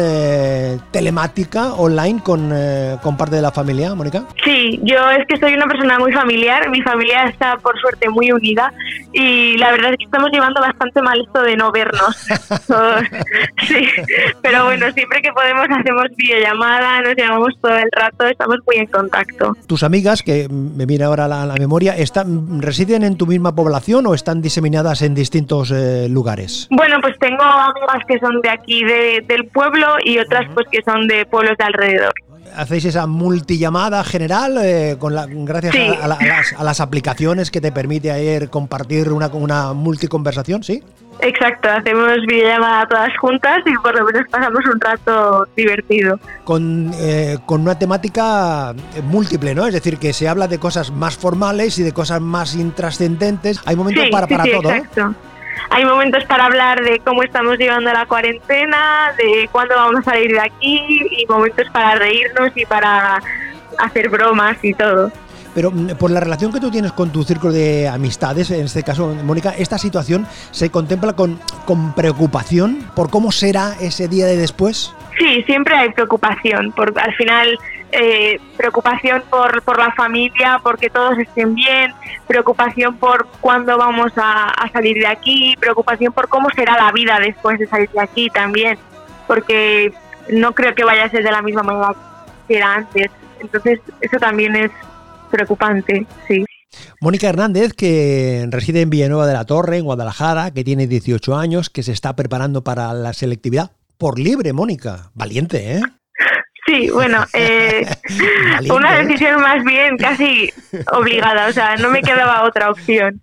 telemática 0.91 1.75
online 1.75 2.21
con, 2.23 2.53
con 3.03 3.17
parte 3.17 3.37
de 3.37 3.43
la 3.43 3.51
familia, 3.51 3.95
Mónica. 3.95 4.25
Sí, 4.45 4.81
yo 4.83 5.11
es 5.11 5.27
que 5.27 5.39
soy 5.39 5.55
una 5.55 5.67
persona 5.67 5.99
muy 5.99 6.13
familiar, 6.13 6.69
mi 6.71 6.83
familia 6.83 7.25
está 7.25 7.57
por 7.57 7.79
suerte 7.81 8.09
muy 8.11 8.31
unida 8.33 8.73
y 9.13 9.57
la 9.57 9.71
verdad 9.73 9.93
es 9.93 9.99
que 9.99 10.05
estamos 10.05 10.31
llevando 10.31 10.61
bastante 10.61 11.01
mal 11.03 11.21
esto 11.21 11.43
de 11.43 11.57
no 11.57 11.73
ver 11.73 11.94
sí, 13.69 13.87
pero 14.43 14.65
bueno, 14.65 14.91
siempre 14.93 15.23
que 15.23 15.33
podemos 15.33 15.67
hacemos 15.71 16.07
videollamada, 16.17 17.01
nos 17.03 17.17
llamamos 17.17 17.55
todo 17.61 17.77
el 17.77 17.91
rato, 17.93 18.27
estamos 18.27 18.57
muy 18.67 18.77
en 18.77 18.87
contacto. 18.87 19.57
¿Tus 19.67 19.83
amigas, 19.83 20.23
que 20.23 20.49
me 20.49 20.87
viene 20.87 21.05
ahora 21.05 21.29
la, 21.29 21.47
la 21.47 21.55
memoria, 21.55 21.97
están, 21.97 22.61
residen 22.61 23.03
en 23.03 23.17
tu 23.17 23.27
misma 23.27 23.55
población 23.55 24.07
o 24.07 24.15
están 24.15 24.43
diseminadas 24.43 25.03
en 25.03 25.15
distintos 25.15 25.71
eh, 25.71 26.09
lugares? 26.09 26.69
Bueno, 26.71 26.97
pues 27.01 27.19
tengo 27.19 27.43
amigas 27.43 28.05
que 28.07 28.19
son 28.19 28.41
de 28.41 28.51
aquí, 28.51 28.85
del 28.85 29.47
pueblo, 29.53 29.97
y 30.05 30.19
otras 30.19 30.47
pues 30.55 30.67
que 30.71 30.83
son 30.83 31.07
de 31.07 31.27
pueblos 31.27 31.57
de 31.59 31.65
alrededor 31.65 32.15
hacéis 32.57 32.85
esa 32.87 33.07
multillamada 33.07 34.03
general 34.05 34.59
eh, 34.63 34.97
con 34.99 35.15
la, 35.15 35.27
gracias 35.29 35.75
a, 35.75 36.09
las, 36.09 36.21
a, 36.57 36.65
las, 36.65 36.81
aplicaciones 36.81 37.51
que 37.51 37.61
te 37.61 37.73
permite 37.73 38.11
ayer 38.11 38.51
compartir 38.51 39.13
una, 39.13 39.29
una 39.29 39.73
multiconversación, 39.73 40.63
¿sí? 40.63 40.83
Exacto, 41.21 41.69
hacemos 41.71 42.17
videollamada 42.27 42.87
todas 42.87 43.17
juntas 43.19 43.59
y 43.67 43.75
por 43.79 43.97
lo 43.99 44.05
menos 44.05 44.29
pasamos 44.31 44.65
un 44.67 44.81
rato 44.81 45.47
divertido. 45.57 46.19
Con, 46.45 46.91
eh, 46.99 47.39
con 47.47 47.63
una 47.63 47.79
temática 47.79 48.75
múltiple, 49.05 49.55
¿no? 49.55 49.67
Es 49.67 49.75
decir, 49.75 49.99
que 49.99 50.13
se 50.13 50.29
habla 50.29 50.49
de 50.49 50.59
cosas 50.59 50.91
más 50.91 51.17
formales 51.17 51.79
y 51.79 51.83
de 51.83 51.93
cosas 51.93 52.21
más 52.21 52.55
intrascendentes. 52.57 53.61
Hay 53.65 53.77
momentos 53.77 54.05
para, 54.11 54.27
para 54.27 54.45
todo. 54.45 54.71
Exacto. 54.71 55.15
Hay 55.71 55.85
momentos 55.85 56.25
para 56.25 56.47
hablar 56.47 56.83
de 56.83 57.01
cómo 57.01 57.23
estamos 57.23 57.59
llevando 57.59 57.93
la 57.93 58.07
cuarentena, 58.07 59.13
de 59.17 59.49
cuándo 59.51 59.75
vamos 59.75 60.01
a 60.01 60.11
salir 60.11 60.33
de 60.33 60.41
aquí 60.41 60.81
y 61.11 61.27
momentos 61.27 61.67
para 61.73 61.97
reírnos 61.97 62.51
y 62.55 62.65
para 62.65 63.21
hacer 63.79 64.09
bromas 64.09 64.57
y 64.63 64.75
todo. 64.75 65.11
Pero 65.55 65.71
mm, 65.71 65.97
por 65.99 66.11
la 66.11 66.21
relación 66.21 66.53
que 66.53 66.61
tú 66.61 66.71
tienes 66.71 66.93
con 66.93 67.11
tu 67.11 67.23
círculo 67.23 67.53
de 67.53 67.89
amistades, 67.89 68.51
en 68.51 68.65
este 68.67 68.83
caso, 68.83 69.15
Mónica, 69.25 69.51
¿esta 69.51 69.79
situación 69.79 70.27
se 70.51 70.71
contempla 70.71 71.15
con, 71.15 71.41
con 71.65 71.95
preocupación 71.95 72.91
por 72.95 73.11
cómo 73.11 73.33
será 73.33 73.75
ese 73.81 74.09
día 74.09 74.27
de 74.27 74.37
después? 74.37 74.93
Sí, 75.19 75.43
siempre 75.45 75.77
hay 75.77 75.91
preocupación, 75.93 76.73
porque 76.75 77.01
al 77.01 77.15
final 77.15 77.57
eh, 77.97 78.41
preocupación 78.57 79.23
por, 79.31 79.63
por 79.63 79.79
la 79.79 79.93
familia, 79.93 80.61
porque 80.63 80.91
todos 80.91 81.17
estén 81.19 81.55
bien, 81.55 81.93
preocupación 82.27 82.97
por 82.97 83.29
cuándo 83.41 83.79
vamos 83.79 84.13
a, 84.17 84.53
salir 84.73 84.99
de 84.99 85.07
aquí, 85.07 85.55
preocupación 85.61 86.13
por 86.13 86.29
cómo 86.29 86.49
será 86.51 86.75
la 86.77 86.91
vida 86.91 87.21
después 87.21 87.59
de 87.59 87.69
salir 87.69 87.89
de 87.91 88.01
aquí 88.01 88.29
también, 88.31 88.79
porque 89.29 89.93
no 90.29 90.55
creo 90.55 90.75
que 90.75 90.83
vaya 90.83 91.05
a 91.05 91.11
ser 91.11 91.23
de 91.23 91.31
la 91.31 91.43
misma 91.43 91.63
manera 91.63 91.95
que 92.49 92.57
era 92.57 92.75
antes. 92.75 93.11
Entonces, 93.41 93.81
eso 94.01 94.17
también 94.19 94.57
es 94.57 94.71
preocupante, 95.31 96.07
sí. 96.27 96.45
Mónica 97.01 97.29
Hernández, 97.29 97.75
que 97.75 98.47
reside 98.51 98.81
en 98.81 98.91
Villanueva 98.91 99.27
de 99.27 99.35
la 99.35 99.45
Torre, 99.45 99.79
en 99.79 99.85
Guadalajara, 99.85 100.51
que 100.51 100.65
tiene 100.65 100.89
18 100.89 101.37
años, 101.37 101.71
que 101.71 101.85
se 101.85 101.93
está 101.93 102.17
preparando 102.17 102.65
para 102.65 102.93
la 102.93 103.13
selectividad 103.13 103.71
por 103.99 104.19
libre, 104.19 104.53
Mónica. 104.53 105.13
Valiente, 105.15 105.77
¿eh? 105.77 105.81
Sí, 106.67 106.91
bueno, 106.91 107.25
eh, 107.35 107.87
una 108.71 108.99
¿eh? 108.99 109.05
decisión 109.05 109.41
más 109.41 109.63
bien 109.65 109.97
casi 109.97 110.51
obligada, 110.93 111.49
o 111.49 111.53
sea, 111.53 111.77
no 111.77 111.91
me 111.91 112.01
quedaba 112.01 112.45
otra 112.45 112.71
opción. 112.71 113.21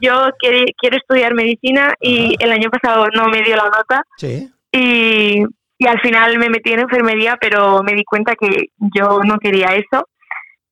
Yo 0.00 0.30
quiero 0.38 0.96
estudiar 0.96 1.34
medicina 1.34 1.94
y 2.00 2.36
el 2.38 2.52
año 2.52 2.70
pasado 2.70 3.06
no 3.14 3.28
me 3.28 3.42
dio 3.42 3.56
la 3.56 3.64
nota. 3.64 4.04
Sí. 4.16 4.48
Y, 4.72 5.44
y 5.78 5.86
al 5.86 6.00
final 6.00 6.38
me 6.38 6.48
metí 6.48 6.72
en 6.72 6.80
enfermería, 6.80 7.36
pero 7.40 7.82
me 7.82 7.94
di 7.94 8.04
cuenta 8.04 8.34
que 8.36 8.70
yo 8.94 9.20
no 9.24 9.38
quería 9.38 9.74
eso 9.74 10.08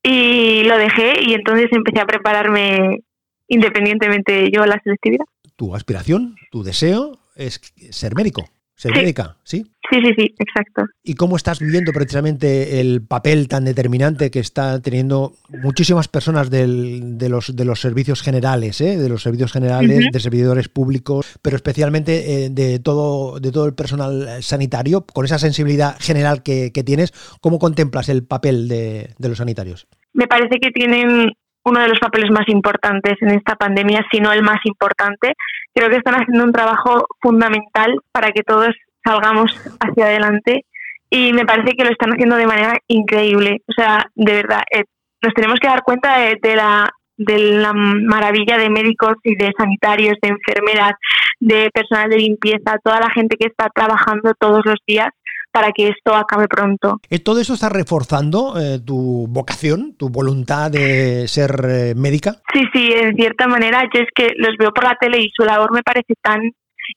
y 0.02 0.64
lo 0.64 0.76
dejé 0.78 1.22
y 1.22 1.34
entonces 1.34 1.68
empecé 1.70 2.00
a 2.00 2.06
prepararme 2.06 3.00
independientemente 3.48 4.50
yo 4.50 4.64
la 4.66 4.80
selectividad. 4.82 5.26
¿Tu 5.56 5.74
aspiración, 5.74 6.36
tu 6.50 6.62
deseo 6.62 7.18
es 7.36 7.60
ser 7.90 8.14
médico? 8.14 8.44
¿Ser 8.82 8.96
médica? 8.96 9.36
¿Sí? 9.44 9.64
Sí, 9.88 9.98
sí, 10.02 10.12
sí, 10.18 10.34
exacto. 10.40 10.86
¿Y 11.04 11.14
cómo 11.14 11.36
estás 11.36 11.60
viviendo 11.60 11.92
precisamente 11.92 12.80
el 12.80 13.00
papel 13.00 13.46
tan 13.46 13.64
determinante 13.64 14.32
que 14.32 14.40
está 14.40 14.82
teniendo 14.82 15.34
muchísimas 15.50 16.08
personas 16.08 16.50
del, 16.50 17.16
de, 17.16 17.28
los, 17.28 17.54
de 17.54 17.64
los 17.64 17.80
servicios 17.80 18.22
generales, 18.22 18.80
¿eh? 18.80 18.96
de 18.96 19.08
los 19.08 19.22
servicios 19.22 19.52
generales, 19.52 20.08
de 20.10 20.18
servidores 20.18 20.68
públicos, 20.68 21.38
pero 21.42 21.54
especialmente 21.54 22.46
eh, 22.46 22.50
de, 22.50 22.80
todo, 22.80 23.38
de 23.38 23.52
todo 23.52 23.66
el 23.66 23.74
personal 23.74 24.42
sanitario, 24.42 25.06
con 25.06 25.26
esa 25.26 25.38
sensibilidad 25.38 25.96
general 26.00 26.42
que, 26.42 26.72
tienes, 26.84 27.12
¿cómo 27.40 27.60
contemplas 27.60 28.08
el 28.08 28.24
papel 28.24 28.66
de, 28.66 29.10
de 29.16 29.28
los 29.28 29.38
sanitarios? 29.38 29.86
Me 30.12 30.26
parece 30.26 30.58
que 30.60 30.72
tienen 30.72 31.30
uno 31.64 31.80
de 31.80 31.88
los 31.88 31.98
papeles 31.98 32.30
más 32.30 32.48
importantes 32.48 33.14
en 33.20 33.30
esta 33.30 33.54
pandemia, 33.56 34.04
si 34.10 34.20
no 34.20 34.32
el 34.32 34.42
más 34.42 34.58
importante. 34.64 35.34
Creo 35.74 35.88
que 35.88 35.96
están 35.96 36.14
haciendo 36.14 36.44
un 36.44 36.52
trabajo 36.52 37.06
fundamental 37.20 37.94
para 38.12 38.30
que 38.30 38.42
todos 38.42 38.74
salgamos 39.04 39.52
hacia 39.80 40.06
adelante 40.06 40.64
y 41.10 41.32
me 41.32 41.44
parece 41.44 41.72
que 41.76 41.84
lo 41.84 41.90
están 41.90 42.10
haciendo 42.12 42.36
de 42.36 42.46
manera 42.46 42.78
increíble. 42.88 43.58
O 43.68 43.72
sea, 43.72 44.06
de 44.14 44.32
verdad, 44.32 44.62
eh, 44.72 44.84
nos 45.22 45.34
tenemos 45.34 45.58
que 45.60 45.68
dar 45.68 45.82
cuenta 45.82 46.18
de, 46.18 46.56
la 46.56 46.90
de 47.16 47.38
la 47.38 47.72
maravilla 47.72 48.58
de 48.58 48.70
médicos 48.70 49.14
y 49.22 49.36
de 49.36 49.52
sanitarios, 49.56 50.16
de 50.22 50.30
enfermeras, 50.30 50.92
de 51.38 51.70
personal 51.72 52.10
de 52.10 52.16
limpieza, 52.16 52.78
toda 52.82 53.00
la 53.00 53.10
gente 53.10 53.36
que 53.36 53.46
está 53.46 53.68
trabajando 53.74 54.32
todos 54.38 54.62
los 54.64 54.78
días 54.86 55.10
para 55.52 55.70
que 55.72 55.88
esto 55.88 56.14
acabe 56.14 56.48
pronto. 56.48 57.00
Eh, 57.10 57.18
¿Todo 57.20 57.40
eso 57.40 57.54
está 57.54 57.68
reforzando 57.68 58.54
eh, 58.58 58.80
tu 58.84 59.26
vocación, 59.28 59.94
tu 59.96 60.08
voluntad 60.08 60.70
de 60.70 61.28
ser 61.28 61.94
médica? 61.94 62.36
Sí, 62.52 62.62
sí, 62.72 62.92
en 62.92 63.14
cierta 63.14 63.46
manera. 63.46 63.82
Yo 63.94 64.00
es 64.00 64.08
que 64.14 64.30
los 64.36 64.56
veo 64.58 64.72
por 64.72 64.84
la 64.84 64.96
tele 64.98 65.20
y 65.20 65.30
su 65.36 65.44
labor 65.44 65.72
me 65.72 65.82
parece 65.82 66.14
tan 66.22 66.40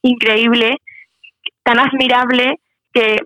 increíble 0.02 0.78
tan 1.66 1.80
admirable 1.80 2.60
que 2.94 3.18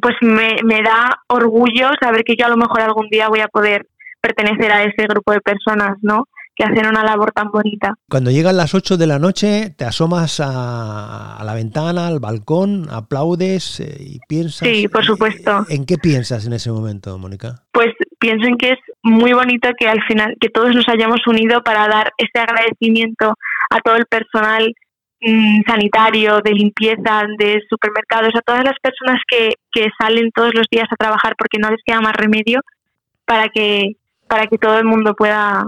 pues 0.00 0.14
me, 0.20 0.56
me 0.62 0.82
da 0.82 1.22
orgullo 1.28 1.90
saber 2.00 2.22
que 2.22 2.36
yo 2.36 2.46
a 2.46 2.50
lo 2.50 2.56
mejor 2.56 2.82
algún 2.82 3.08
día 3.08 3.28
voy 3.28 3.40
a 3.40 3.48
poder 3.48 3.86
pertenecer 4.20 4.70
a 4.70 4.84
ese 4.84 5.06
grupo 5.08 5.32
de 5.32 5.40
personas, 5.40 5.96
¿no? 6.02 6.28
Que 6.54 6.64
hacen 6.64 6.86
una 6.86 7.02
labor 7.02 7.32
tan 7.32 7.50
bonita. 7.50 7.94
Cuando 8.08 8.30
llegan 8.30 8.56
las 8.56 8.74
8 8.74 8.96
de 8.96 9.06
la 9.06 9.18
noche, 9.18 9.70
te 9.76 9.84
asomas 9.84 10.40
a, 10.40 11.42
la 11.42 11.54
ventana, 11.54 12.08
al 12.08 12.20
balcón, 12.20 12.88
aplaudes 12.90 13.80
eh, 13.80 13.96
y 14.00 14.18
piensas... 14.28 14.68
Sí, 14.68 14.88
por 14.88 15.04
supuesto. 15.04 15.64
¿En 15.68 15.84
qué 15.86 15.96
piensas 15.98 16.46
en 16.46 16.52
ese 16.52 16.70
momento, 16.70 17.16
Mónica? 17.18 17.64
Pues 17.72 17.92
pienso 18.18 18.46
en 18.46 18.58
que 18.58 18.72
es 18.72 18.78
muy 19.02 19.32
bonito 19.32 19.70
que 19.78 19.88
al 19.88 20.02
final, 20.04 20.36
que 20.40 20.48
todos 20.48 20.74
nos 20.74 20.88
hayamos 20.88 21.26
unido 21.26 21.62
para 21.62 21.88
dar 21.88 22.12
ese 22.18 22.38
agradecimiento 22.38 23.34
a 23.70 23.80
todo 23.82 23.96
el 23.96 24.06
personal 24.06 24.74
Mm, 25.24 25.62
sanitario, 25.68 26.40
de 26.42 26.50
limpieza, 26.50 27.22
de 27.38 27.62
supermercados, 27.70 28.34
a 28.34 28.40
todas 28.40 28.64
las 28.64 28.74
personas 28.82 29.20
que, 29.28 29.54
que 29.70 29.88
salen 29.96 30.32
todos 30.32 30.52
los 30.52 30.66
días 30.68 30.88
a 30.90 30.96
trabajar 30.96 31.34
porque 31.38 31.58
no 31.60 31.70
les 31.70 31.80
queda 31.86 32.00
más 32.00 32.14
remedio 32.14 32.60
para 33.24 33.48
que, 33.48 33.92
para 34.26 34.48
que 34.48 34.58
todo 34.58 34.78
el 34.78 34.84
mundo 34.84 35.14
pueda, 35.14 35.62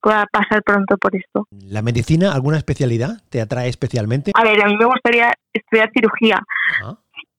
pueda 0.00 0.26
pasar 0.32 0.62
pronto 0.62 0.96
por 0.98 1.14
esto. 1.16 1.46
¿La 1.50 1.82
medicina, 1.82 2.32
alguna 2.32 2.58
especialidad 2.58 3.22
te 3.30 3.40
atrae 3.40 3.68
especialmente? 3.68 4.32
A 4.34 4.44
ver, 4.44 4.62
a 4.62 4.66
mí 4.66 4.76
me 4.76 4.84
gustaría 4.84 5.32
estudiar 5.52 5.90
cirugía. 5.94 6.38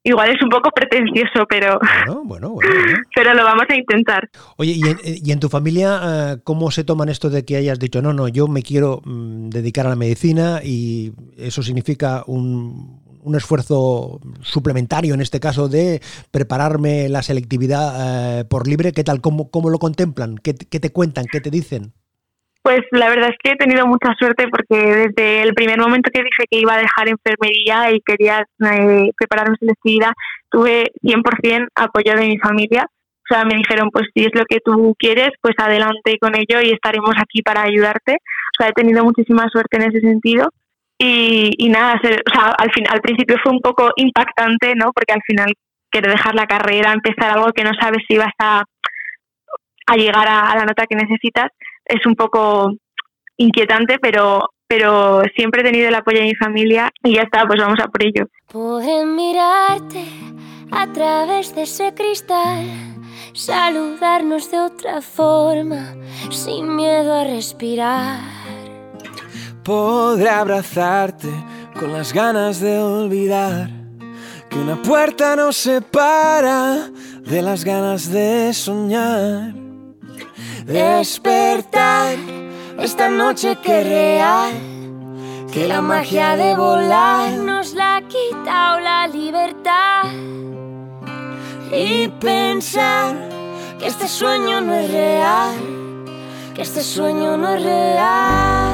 Igual 0.01 0.29
es 0.29 0.41
un 0.41 0.49
poco 0.49 0.71
pretencioso, 0.71 1.45
pero, 1.49 1.77
bueno, 2.23 2.51
bueno, 2.51 2.57
pero 3.15 3.33
lo 3.33 3.43
vamos 3.43 3.65
a 3.67 3.75
intentar. 3.75 4.29
Oye, 4.55 4.75
¿y 5.03 5.31
en, 5.31 5.39
tu 5.39 5.49
familia 5.49 5.99
eh, 6.03 6.37
cómo 6.43 6.71
se 6.71 6.85
toman 6.85 7.09
esto 7.09 7.29
de 7.29 7.43
que 7.43 7.57
hayas 7.57 7.79
dicho, 7.79 8.01
no, 8.01 8.13
no, 8.13 8.29
yo 8.29 8.47
me 8.47 8.63
quiero 8.63 9.01
mm, 9.03 9.49
dedicar 9.49 9.85
a 9.85 9.89
la 9.89 9.95
medicina 9.97 10.61
y 10.63 11.11
eso 11.37 11.61
significa 11.61 12.23
un, 12.27 13.01
un 13.21 13.35
esfuerzo 13.35 14.21
suplementario, 14.41 15.13
en 15.13 15.21
este 15.21 15.41
caso, 15.41 15.67
de 15.67 16.01
prepararme 16.31 17.09
la 17.09 17.21
selectividad 17.21 18.39
eh, 18.39 18.45
por 18.45 18.67
libre? 18.67 18.93
¿Qué 18.93 19.03
tal? 19.03 19.19
¿Cómo, 19.21 19.51
cómo 19.51 19.69
lo 19.69 19.79
contemplan? 19.79 20.37
¿Qué, 20.37 20.55
¿Qué 20.55 20.79
te 20.79 20.91
cuentan? 20.91 21.25
¿Qué 21.29 21.41
te 21.41 21.51
dicen? 21.51 21.93
Pues 22.61 22.81
la 22.91 23.09
verdad 23.09 23.29
es 23.29 23.37
que 23.41 23.51
he 23.51 23.55
tenido 23.55 23.87
mucha 23.87 24.13
suerte 24.19 24.47
porque 24.49 24.75
desde 24.75 25.43
el 25.43 25.53
primer 25.53 25.79
momento 25.79 26.11
que 26.13 26.23
dije 26.23 26.43
que 26.49 26.59
iba 26.59 26.73
a 26.73 26.79
dejar 26.79 27.07
enfermería 27.07 27.91
y 27.91 28.01
quería 28.01 28.39
eh, 28.39 29.11
prepararme 29.17 29.55
selectividad, 29.59 30.11
tuve 30.51 30.91
100% 31.01 31.67
apoyo 31.75 32.15
de 32.15 32.27
mi 32.27 32.37
familia. 32.37 32.85
O 32.85 33.33
sea, 33.33 33.45
me 33.45 33.55
dijeron, 33.55 33.89
pues 33.91 34.07
si 34.13 34.25
es 34.25 34.31
lo 34.33 34.43
que 34.45 34.59
tú 34.59 34.93
quieres, 34.99 35.29
pues 35.41 35.55
adelante 35.57 36.17
con 36.19 36.35
ello 36.35 36.61
y 36.61 36.71
estaremos 36.71 37.11
aquí 37.17 37.41
para 37.41 37.61
ayudarte. 37.61 38.13
O 38.13 38.55
sea, 38.57 38.69
he 38.69 38.73
tenido 38.73 39.03
muchísima 39.05 39.47
suerte 39.49 39.77
en 39.77 39.83
ese 39.83 40.01
sentido. 40.01 40.49
Y, 40.97 41.51
y 41.57 41.69
nada, 41.69 41.95
o 41.95 42.31
sea, 42.31 42.51
al, 42.57 42.69
al 42.89 43.01
principio 43.01 43.37
fue 43.41 43.53
un 43.53 43.61
poco 43.61 43.91
impactante, 43.95 44.75
¿no? 44.75 44.91
Porque 44.93 45.13
al 45.13 45.21
final 45.25 45.53
quiero 45.89 46.11
dejar 46.11 46.35
la 46.35 46.45
carrera, 46.45 46.91
empezar 46.91 47.31
algo 47.31 47.53
que 47.53 47.63
no 47.63 47.71
sabes 47.79 48.03
si 48.07 48.17
vas 48.17 48.33
a 48.39 48.65
llegar 49.95 50.27
a 50.27 50.55
la 50.55 50.65
nota 50.65 50.85
que 50.87 50.95
necesitas 50.95 51.49
es 51.89 52.05
un 52.05 52.15
poco 52.15 52.71
inquietante, 53.37 53.97
pero, 53.99 54.49
pero 54.67 55.21
siempre 55.35 55.61
he 55.61 55.63
tenido 55.63 55.89
el 55.89 55.95
apoyo 55.95 56.19
de 56.19 56.25
mi 56.25 56.35
familia 56.35 56.89
y 57.03 57.15
ya 57.15 57.23
está, 57.23 57.45
pues 57.47 57.59
vamos 57.59 57.79
a 57.79 57.87
por 57.87 58.05
ello. 58.05 58.27
Poder 58.51 59.05
mirarte 59.05 60.05
a 60.71 60.91
través 60.93 61.55
de 61.55 61.63
ese 61.63 61.93
cristal, 61.93 62.65
saludarnos 63.33 64.51
de 64.51 64.59
otra 64.59 65.01
forma, 65.01 65.95
sin 66.29 66.75
miedo 66.75 67.13
a 67.13 67.23
respirar. 67.23 68.19
Podré 69.63 70.29
abrazarte 70.29 71.29
con 71.79 71.91
las 71.91 72.13
ganas 72.13 72.59
de 72.59 72.77
olvidar 72.77 73.69
que 74.49 74.57
una 74.57 74.81
puerta 74.81 75.35
nos 75.35 75.57
separa 75.57 76.89
de 77.21 77.41
las 77.41 77.63
ganas 77.63 78.11
de 78.11 78.51
soñar 78.53 79.53
despertar 80.69 82.15
esta 82.79 83.09
noche 83.09 83.57
que 83.63 83.83
real, 83.83 84.53
que 85.51 85.67
la 85.67 85.81
magia 85.81 86.35
de 86.35 86.55
volar 86.55 87.33
nos 87.39 87.73
la 87.73 87.97
ha 87.97 88.01
quitado 88.03 88.79
la 88.79 89.07
libertad 89.07 90.03
y 91.71 92.07
pensar 92.19 93.15
que 93.79 93.87
este 93.87 94.07
sueño 94.07 94.61
no 94.61 94.75
es 94.75 94.91
real, 94.91 95.55
que 96.53 96.61
este 96.61 96.81
sueño 96.81 97.35
no 97.35 97.55
es 97.55 97.63
real. 97.63 98.73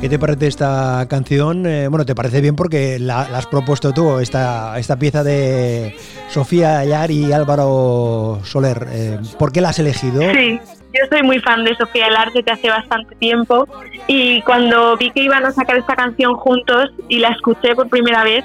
¿Qué 0.00 0.08
te 0.08 0.18
parece 0.18 0.46
esta 0.48 1.06
canción? 1.08 1.66
Eh, 1.66 1.88
bueno, 1.88 2.06
te 2.06 2.14
parece 2.14 2.40
bien 2.40 2.56
porque 2.56 2.98
la, 2.98 3.20
has 3.20 3.46
propuesto 3.46 3.92
tú, 3.92 4.18
esta, 4.18 4.78
esta 4.78 4.96
pieza 4.96 5.22
de 5.22 5.94
Sofía 6.28 6.78
Ayar 6.78 7.10
y 7.10 7.32
Álvaro 7.32 8.40
Soler. 8.44 8.88
Eh, 8.90 9.18
¿Por 9.38 9.52
qué 9.52 9.60
la 9.60 9.68
has 9.68 9.78
elegido? 9.78 10.22
Sí, 10.32 10.58
yo 10.92 11.06
soy 11.10 11.22
muy 11.22 11.38
fan 11.40 11.64
de 11.64 11.74
Sofía 11.76 12.06
Ayar 12.06 12.32
desde 12.32 12.52
hace 12.52 12.68
bastante 12.68 13.14
tiempo 13.16 13.66
y 14.06 14.42
cuando 14.42 14.96
vi 14.96 15.10
que 15.10 15.22
iban 15.22 15.44
a 15.44 15.52
sacar 15.52 15.76
esta 15.76 15.94
canción 15.94 16.34
juntos 16.34 16.90
y 17.08 17.18
la 17.18 17.28
escuché 17.28 17.74
por 17.74 17.88
primera 17.88 18.24
vez 18.24 18.44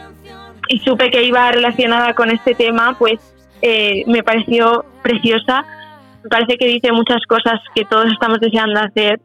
y 0.70 0.80
supe 0.80 1.10
que 1.10 1.24
iba 1.24 1.52
relacionada 1.52 2.14
con 2.14 2.30
este 2.30 2.56
tema, 2.56 2.96
pues 2.98 3.20
eh, 3.62 4.04
me 4.08 4.24
pareció 4.24 4.86
preciosa. 5.02 5.66
Me 6.24 6.30
parece 6.30 6.58
que 6.58 6.68
dice 6.68 6.92
muchas 6.92 7.22
cosas 7.28 7.60
que 7.74 7.86
todos 7.86 8.12
estamos 8.12 8.40
deseando 8.40 8.80
hacer 8.80 9.20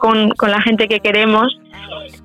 con, 0.00 0.50
la 0.50 0.60
gente 0.62 0.88
que 0.88 1.00
queremos. 1.00 1.58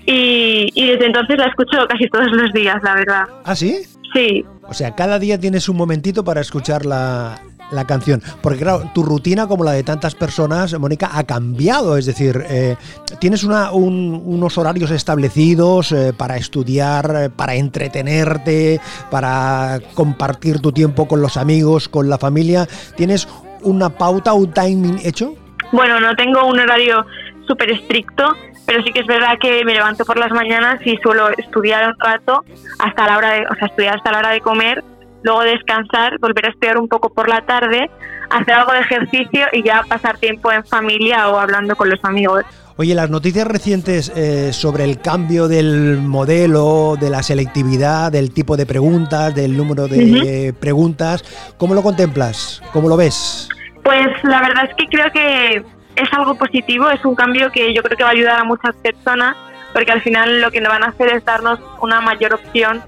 Y, 0.05 0.69
desde 0.75 1.05
entonces 1.05 1.37
la 1.37 1.47
escucho 1.47 1.85
casi 1.87 2.09
todos 2.09 2.31
los 2.31 2.51
días, 2.53 2.77
la 2.83 2.95
verdad. 2.95 3.23
¿Ah, 3.45 3.55
sí? 3.55 3.83
Sí. 4.13 4.45
O 4.63 4.73
sea, 4.73 4.95
cada 4.95 5.19
día 5.19 5.39
tienes 5.39 5.69
un 5.69 5.77
momentito 5.77 6.23
para 6.23 6.41
escuchar 6.41 6.85
la, 6.85 7.39
canción. 7.85 8.21
Porque 8.41 8.59
claro, 8.59 8.89
tu 8.93 9.03
rutina, 9.03 9.47
como 9.47 9.63
la 9.63 9.71
de 9.71 9.83
tantas 9.83 10.15
personas, 10.15 10.77
Mónica, 10.79 11.09
ha 11.13 11.23
cambiado. 11.23 11.97
Es 11.97 12.05
decir, 12.05 12.43
eh, 12.47 12.75
tienes 13.19 13.43
una, 13.43 13.71
unos 13.71 14.57
horarios 14.57 14.91
establecidos 14.91 15.91
eh, 15.91 16.13
para 16.15 16.37
estudiar, 16.37 17.15
eh, 17.15 17.29
para 17.29 17.55
entretenerte, 17.55 18.79
para 19.09 19.79
compartir 19.93 20.59
tu 20.59 20.71
tiempo 20.71 21.07
con 21.07 21.21
los 21.21 21.37
amigos, 21.37 21.89
con 21.89 22.09
la 22.09 22.17
familia. 22.17 22.67
¿Tienes 22.95 23.27
una 23.61 23.89
pauta, 23.89 24.33
un 24.33 24.51
timing 24.51 24.99
hecho? 25.03 25.35
Bueno, 25.71 25.99
no 25.99 26.15
tengo 26.15 26.45
un 26.45 26.59
horario 26.59 27.05
súper 27.47 27.71
estricto, 27.71 28.35
pero 28.65 28.83
sí 28.83 28.91
que 28.91 28.99
es 28.99 29.07
verdad 29.07 29.37
que 29.39 29.65
me 29.65 29.73
levanto 29.73 30.05
por 30.05 30.17
las 30.17 30.31
mañanas 30.31 30.79
y 30.85 30.97
suelo 30.97 31.29
estudiar 31.37 31.89
un 31.89 31.99
rato 31.99 32.43
hasta 32.79 33.07
la 33.07 33.17
hora 33.17 33.31
de, 33.33 33.47
o 33.47 33.55
sea, 33.55 33.67
estudiar 33.67 33.97
hasta 33.97 34.11
la 34.11 34.19
hora 34.19 34.29
de 34.31 34.41
comer 34.41 34.83
luego 35.23 35.41
descansar, 35.41 36.19
volver 36.19 36.45
a 36.45 36.49
estudiar 36.49 36.77
un 36.77 36.87
poco 36.87 37.09
por 37.09 37.27
la 37.27 37.45
tarde, 37.45 37.89
hacer 38.29 38.53
algo 38.53 38.73
de 38.73 38.79
ejercicio 38.79 39.45
y 39.51 39.63
ya 39.63 39.83
pasar 39.87 40.17
tiempo 40.17 40.51
en 40.51 40.65
familia 40.65 41.29
o 41.29 41.39
hablando 41.39 41.75
con 41.75 41.89
los 41.89 41.99
amigos. 42.03 42.43
Oye, 42.75 42.95
las 42.95 43.09
noticias 43.09 43.47
recientes 43.47 44.11
eh, 44.15 44.51
sobre 44.51 44.83
el 44.83 44.99
cambio 44.99 45.47
del 45.47 45.99
modelo, 46.01 46.95
de 46.99 47.11
la 47.11 47.21
selectividad, 47.21 48.11
del 48.11 48.33
tipo 48.33 48.57
de 48.57 48.65
preguntas, 48.65 49.35
del 49.35 49.55
número 49.55 49.87
de 49.87 50.55
preguntas, 50.59 51.23
¿cómo 51.57 51.75
lo 51.75 51.83
contemplas? 51.83 52.63
¿Cómo 52.73 52.89
lo 52.89 52.97
ves? 52.97 53.47
Pues 53.83 54.07
la 54.23 54.41
verdad 54.41 54.65
es 54.69 54.75
que 54.75 54.85
creo 54.87 55.11
que 55.11 55.63
es 55.95 56.13
algo 56.13 56.35
positivo, 56.35 56.89
es 56.89 57.03
un 57.05 57.13
cambio 57.13 57.51
que 57.51 57.73
yo 57.75 57.83
creo 57.83 57.95
que 57.95 58.03
va 58.03 58.09
a 58.09 58.13
ayudar 58.13 58.39
a 58.39 58.43
muchas 58.43 58.75
personas, 58.77 59.35
porque 59.71 59.91
al 59.91 60.01
final 60.01 60.41
lo 60.41 60.49
que 60.49 60.61
nos 60.61 60.71
van 60.71 60.83
a 60.83 60.87
hacer 60.87 61.09
es 61.13 61.23
darnos 61.25 61.59
una 61.81 62.01
mayor 62.01 62.33
opción, 62.33 62.81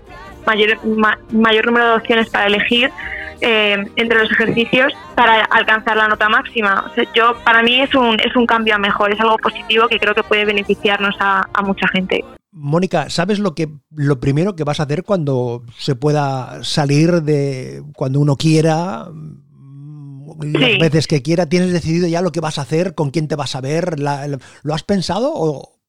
mayor, 0.46 0.80
mayor 1.32 1.66
número 1.66 1.90
de 1.90 1.96
opciones 1.96 2.30
para 2.30 2.48
elegir 2.48 2.92
eh, 3.42 3.86
entre 3.98 4.20
los 4.20 4.32
ejercicios 4.32 4.94
para 5.14 5.44
alcanzar 5.46 5.98
la 5.98 6.08
nota 6.08 6.30
máxima. 6.30 6.92
yo 7.14 7.34
para 7.44 7.62
mí 7.64 7.82
es 7.82 7.94
un, 7.94 8.18
es 8.20 8.36
un 8.36 8.46
cambio 8.46 8.76
a 8.76 8.78
mejor, 8.78 9.12
es 9.12 9.20
algo 9.20 9.38
positivo 9.38 9.88
que 9.88 10.00
creo 10.00 10.16
que 10.16 10.24
puede 10.24 10.46
beneficiarnos 10.46 11.16
a, 11.20 11.46
mucha 11.64 11.88
gente. 11.90 12.24
Mónica, 12.52 13.10
¿sabes 13.10 13.40
lo 13.40 13.54
que 13.54 13.68
lo 13.94 14.20
primero 14.20 14.56
que 14.56 14.64
vas 14.64 14.80
a 14.80 14.84
hacer 14.84 15.04
cuando 15.04 15.64
se 15.78 15.96
pueda 15.96 16.64
salir 16.64 17.24
de 17.24 17.84
cuando 17.96 18.20
uno 18.20 18.38
quiera? 18.38 19.08
Las 20.42 20.80
veces 20.80 21.08
que 21.08 21.22
quiera, 21.22 21.48
¿tienes 21.48 21.74
decidido 21.74 22.08
ya 22.08 22.22
lo 22.22 22.32
que 22.32 22.40
vas 22.40 22.58
a 22.58 22.64
hacer? 22.64 22.96
¿Con 22.96 23.12
quién 23.12 23.28
te 23.28 23.36
vas 23.36 23.56
a 23.56 23.62
ver? 23.62 23.96
¿Lo 24.00 24.74
has 24.74 24.84
pensado? 24.84 25.32
O... 25.34 25.80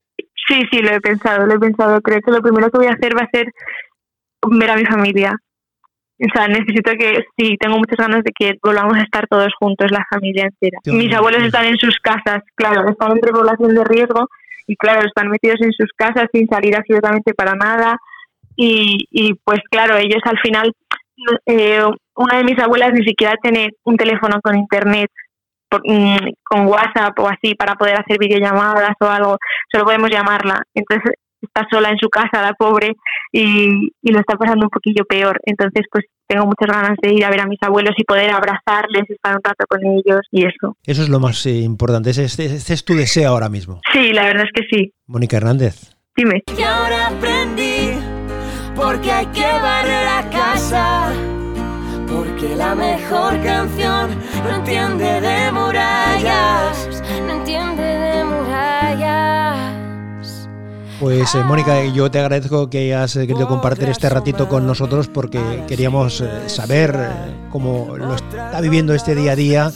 Sí, 0.49 0.63
sí, 0.71 0.79
lo 0.81 0.91
he 0.91 1.01
pensado, 1.01 1.47
lo 1.47 1.55
he 1.55 1.59
pensado. 1.59 2.01
Creo 2.01 2.21
que 2.21 2.31
lo 2.31 2.43
primero 2.43 2.71
que 2.71 2.79
voy 2.79 2.87
a 2.87 2.93
hacer 2.93 3.17
va 3.17 3.23
a 3.23 3.31
ser 3.31 3.53
ver 4.51 4.71
a 4.71 4.77
mi 4.77 4.85
familia. 4.85 5.37
O 6.19 6.29
sea, 6.35 6.49
necesito 6.49 6.93
que, 6.99 7.25
sí, 7.37 7.57
tengo 7.61 7.77
muchas 7.77 7.99
ganas 7.99 8.25
de 8.25 8.33
que 8.35 8.55
volvamos 8.63 8.97
a 8.97 9.03
estar 9.03 9.27
todos 9.29 9.53
juntos, 9.59 9.91
la 9.91 10.05
familia 10.11 10.45
entera. 10.45 10.79
Mis 10.87 11.15
abuelos 11.15 11.43
están 11.43 11.67
en 11.67 11.77
sus 11.77 11.99
casas, 11.99 12.43
claro, 12.55 12.89
están 12.89 13.13
entre 13.13 13.33
población 13.33 13.75
de 13.75 13.85
riesgo 13.85 14.27
y 14.67 14.77
claro, 14.77 15.07
están 15.07 15.29
metidos 15.29 15.61
en 15.61 15.73
sus 15.73 15.91
casas 15.95 16.27
sin 16.33 16.49
salir 16.49 16.75
absolutamente 16.75 17.35
para 17.35 17.55
nada. 17.55 17.99
Y, 18.57 18.97
y 19.11 19.35
pues 19.45 19.61
claro, 19.71 19.97
ellos 19.97 20.23
al 20.25 20.39
final, 20.39 20.73
eh, 21.45 21.85
una 22.15 22.39
de 22.39 22.45
mis 22.45 22.59
abuelas 22.59 22.93
ni 22.95 23.05
siquiera 23.05 23.35
tiene 23.43 23.69
un 23.85 23.99
teléfono 23.99 24.41
con 24.43 24.57
internet, 24.57 25.11
mm, 25.71 26.17
con 26.43 26.67
WhatsApp 26.67 27.19
o 27.19 27.29
así 27.29 27.55
para 27.55 27.75
poder 27.75 28.01
hacer 28.01 28.17
videollamadas 28.19 28.95
o 29.01 29.07
algo, 29.07 29.37
solo 29.71 29.85
podemos 29.85 30.11
llamarla. 30.11 30.63
Entonces 30.75 31.13
está 31.47 31.67
sola 31.71 31.91
en 31.91 31.99
su 31.99 32.09
casa, 32.09 32.43
la 32.43 32.55
pobre, 32.55 32.95
y, 33.33 33.93
y, 34.03 34.13
lo 34.13 34.21
está 34.21 34.37
pasando 34.37 34.67
un 34.67 34.71
poquillo 34.71 35.05
peor. 35.05 35.41
Entonces, 35.45 35.85
pues 35.91 36.05
tengo 36.27 36.47
muchas 36.47 36.69
ganas 36.69 36.97
de 37.01 37.15
ir 37.15 37.25
a 37.25 37.31
ver 37.31 37.41
a 37.41 37.47
mis 37.47 37.63
abuelos 37.63 37.95
y 37.97 38.05
poder 38.05 38.31
abrazarles, 38.31 39.09
estar 39.09 39.37
un 39.37 39.43
rato 39.43 39.65
con 39.69 39.81
ellos 39.85 40.21
y 40.31 40.45
eso. 40.45 40.77
Eso 40.85 41.03
es 41.03 41.09
lo 41.09 41.21
más 41.21 41.45
eh, 41.47 41.61
importante, 41.61 42.11
ese, 42.11 42.25
ese, 42.25 42.75
es 42.75 42.85
tu 42.85 42.95
deseo 42.95 43.31
ahora 43.31 43.49
mismo. 43.49 43.81
Sí, 43.93 44.13
la 44.13 44.25
verdad 44.25 44.45
es 44.47 44.53
que 44.53 44.77
sí. 44.77 44.93
Mónica 45.07 45.37
Hernández. 45.37 45.97
Dime. 46.17 46.43
Y 46.57 46.63
ahora 46.63 47.09
aprendí, 47.09 47.93
porque 48.75 49.13
hay 49.13 49.27
que 49.27 49.43
barrer 49.43 50.05
la 50.05 50.31
casa, 50.31 51.13
porque 52.09 52.57
la 52.57 52.75
mejor 52.75 53.41
canción 53.43 54.11
no 54.45 54.57
entiende 54.57 55.21
de 55.21 55.53
murallas, 55.53 57.03
no 57.27 57.33
entiende 57.35 57.83
de. 57.83 58.06
Pues 61.01 61.35
eh, 61.35 61.45
Mónica, 61.45 61.85
yo 61.85 62.11
te 62.11 62.19
agradezco 62.21 62.71
que 62.71 62.79
hayas 62.79 63.17
eh, 63.17 63.27
querido 63.27 63.47
compartir 63.47 63.91
este 63.91 64.09
ratito 64.09 64.49
con 64.49 64.67
nosotros 64.67 65.09
porque 65.09 65.65
queríamos 65.69 66.23
eh, 66.23 66.49
saber 66.49 66.99
cómo 67.51 67.99
lo 67.99 68.15
está 68.15 68.59
viviendo 68.63 68.95
este 68.95 69.15
día 69.15 69.33
a 69.33 69.37
día. 69.37 69.73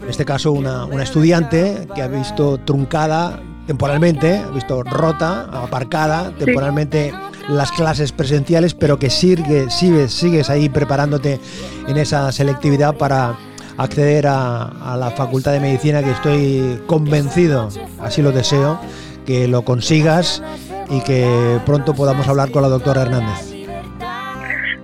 En 0.00 0.08
este 0.08 0.24
caso, 0.24 0.52
una, 0.52 0.86
estudiante 1.02 1.88
que 1.96 2.02
ha 2.02 2.06
visto 2.06 2.58
truncada 2.58 3.42
temporalmente, 3.66 4.38
ha 4.38 4.50
visto 4.50 4.84
rota, 4.84 5.48
aparcada 5.52 6.32
temporalmente 6.38 7.12
las 7.48 7.72
clases 7.72 8.12
presenciales, 8.12 8.74
pero 8.74 9.00
que 9.00 9.10
sigue, 9.10 9.68
sigues, 9.68 10.12
sigues 10.12 10.48
ahí 10.48 10.68
preparándote 10.68 11.40
en 11.88 11.96
esa 11.96 12.30
selectividad 12.30 12.96
para 12.96 13.36
acceder 13.78 14.28
a, 14.28 14.62
a 14.62 14.96
la 14.96 15.10
Facultad 15.10 15.52
de 15.52 15.60
Medicina, 15.60 16.04
que 16.04 16.12
estoy 16.12 16.82
convencido, 16.86 17.68
así 18.00 18.22
lo 18.22 18.30
deseo, 18.30 18.78
que 19.26 19.48
lo 19.48 19.62
consigas 19.62 20.42
y 20.90 21.00
que 21.02 21.58
pronto 21.64 21.94
podamos 21.94 22.28
hablar 22.28 22.50
con 22.50 22.62
la 22.62 22.68
doctora 22.68 23.02
Hernández. 23.02 23.52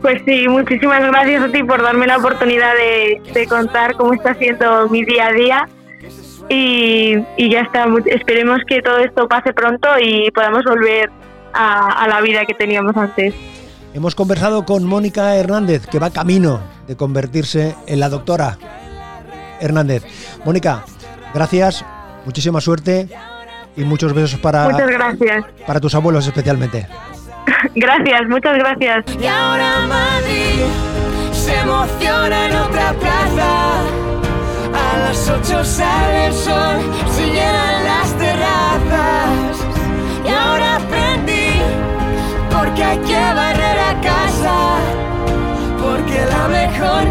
Pues 0.01 0.23
sí, 0.25 0.47
muchísimas 0.49 1.03
gracias 1.03 1.43
a 1.43 1.49
ti 1.49 1.63
por 1.63 1.83
darme 1.83 2.07
la 2.07 2.19
oportunidad 2.19 2.73
de, 2.75 3.47
contar 3.47 3.95
cómo 3.95 4.15
está 4.15 4.35
siendo 4.35 4.89
mi 4.89 5.05
día 5.05 5.27
a 5.27 5.33
día. 5.33 5.69
Y, 6.49 7.15
ya 7.51 7.61
está, 7.61 7.87
esperemos 8.07 8.61
que 8.67 8.81
todo 8.81 8.99
esto 8.99 9.29
pase 9.29 9.53
pronto 9.53 9.89
y 10.01 10.31
podamos 10.31 10.65
volver 10.65 11.11
a, 11.53 12.05
a 12.05 12.09
la 12.09 12.21
vida 12.21 12.47
que 12.47 12.55
teníamos 12.55 12.97
antes. 12.97 13.35
Hemos 13.93 14.15
conversado 14.15 14.65
con 14.65 14.85
Mónica 14.85 15.35
Hernández, 15.35 15.87
que 15.87 15.99
va 15.99 16.11
camino 16.11 16.61
de 16.87 16.97
convertirse 16.97 17.75
en 17.87 18.01
la 18.01 18.09
doctora 18.09 18.57
Hernández. 19.61 20.05
Mónica, 20.45 20.85
gracias, 21.35 21.85
muchísima 22.25 22.61
suerte 22.61 23.09
y 23.79 23.85
muchos 23.85 24.13
besos 24.13 24.41
para, 24.41 24.69
muchas 24.69 24.91
gracias. 24.91 25.45
para 25.67 25.81
tus 25.81 25.95
abuelos 25.95 26.27
especialmente. 26.27 26.87
gracias, 27.75 28.29
muchas 28.29 28.59
gracias. 28.59 29.05
Y 29.21 29.27
ahora 29.27 29.87
Madrid 29.87 30.65
se 31.33 31.57
emociona 31.61 32.47
en 32.47 32.57
otra 32.57 32.93
plaza. 32.95 33.81
A 34.75 34.99
las 34.99 35.31
ocho 35.31 35.65
sale 35.65 36.27
el 36.27 36.33
sol, 36.33 36.77
se 37.11 37.27
llenan 37.27 37.85
las 37.85 38.19
terrazas. 38.19 39.67
Y 40.27 40.29
ahora 40.29 40.77
aprendí, 40.77 41.63
porque 42.51 42.83
hay 42.85 42.99
que 42.99 43.15
barrer 43.15 43.79
a 43.79 44.01
casa. 44.01 44.57
Porque 45.81 46.27
la 46.27 46.49
mejor 46.49 47.11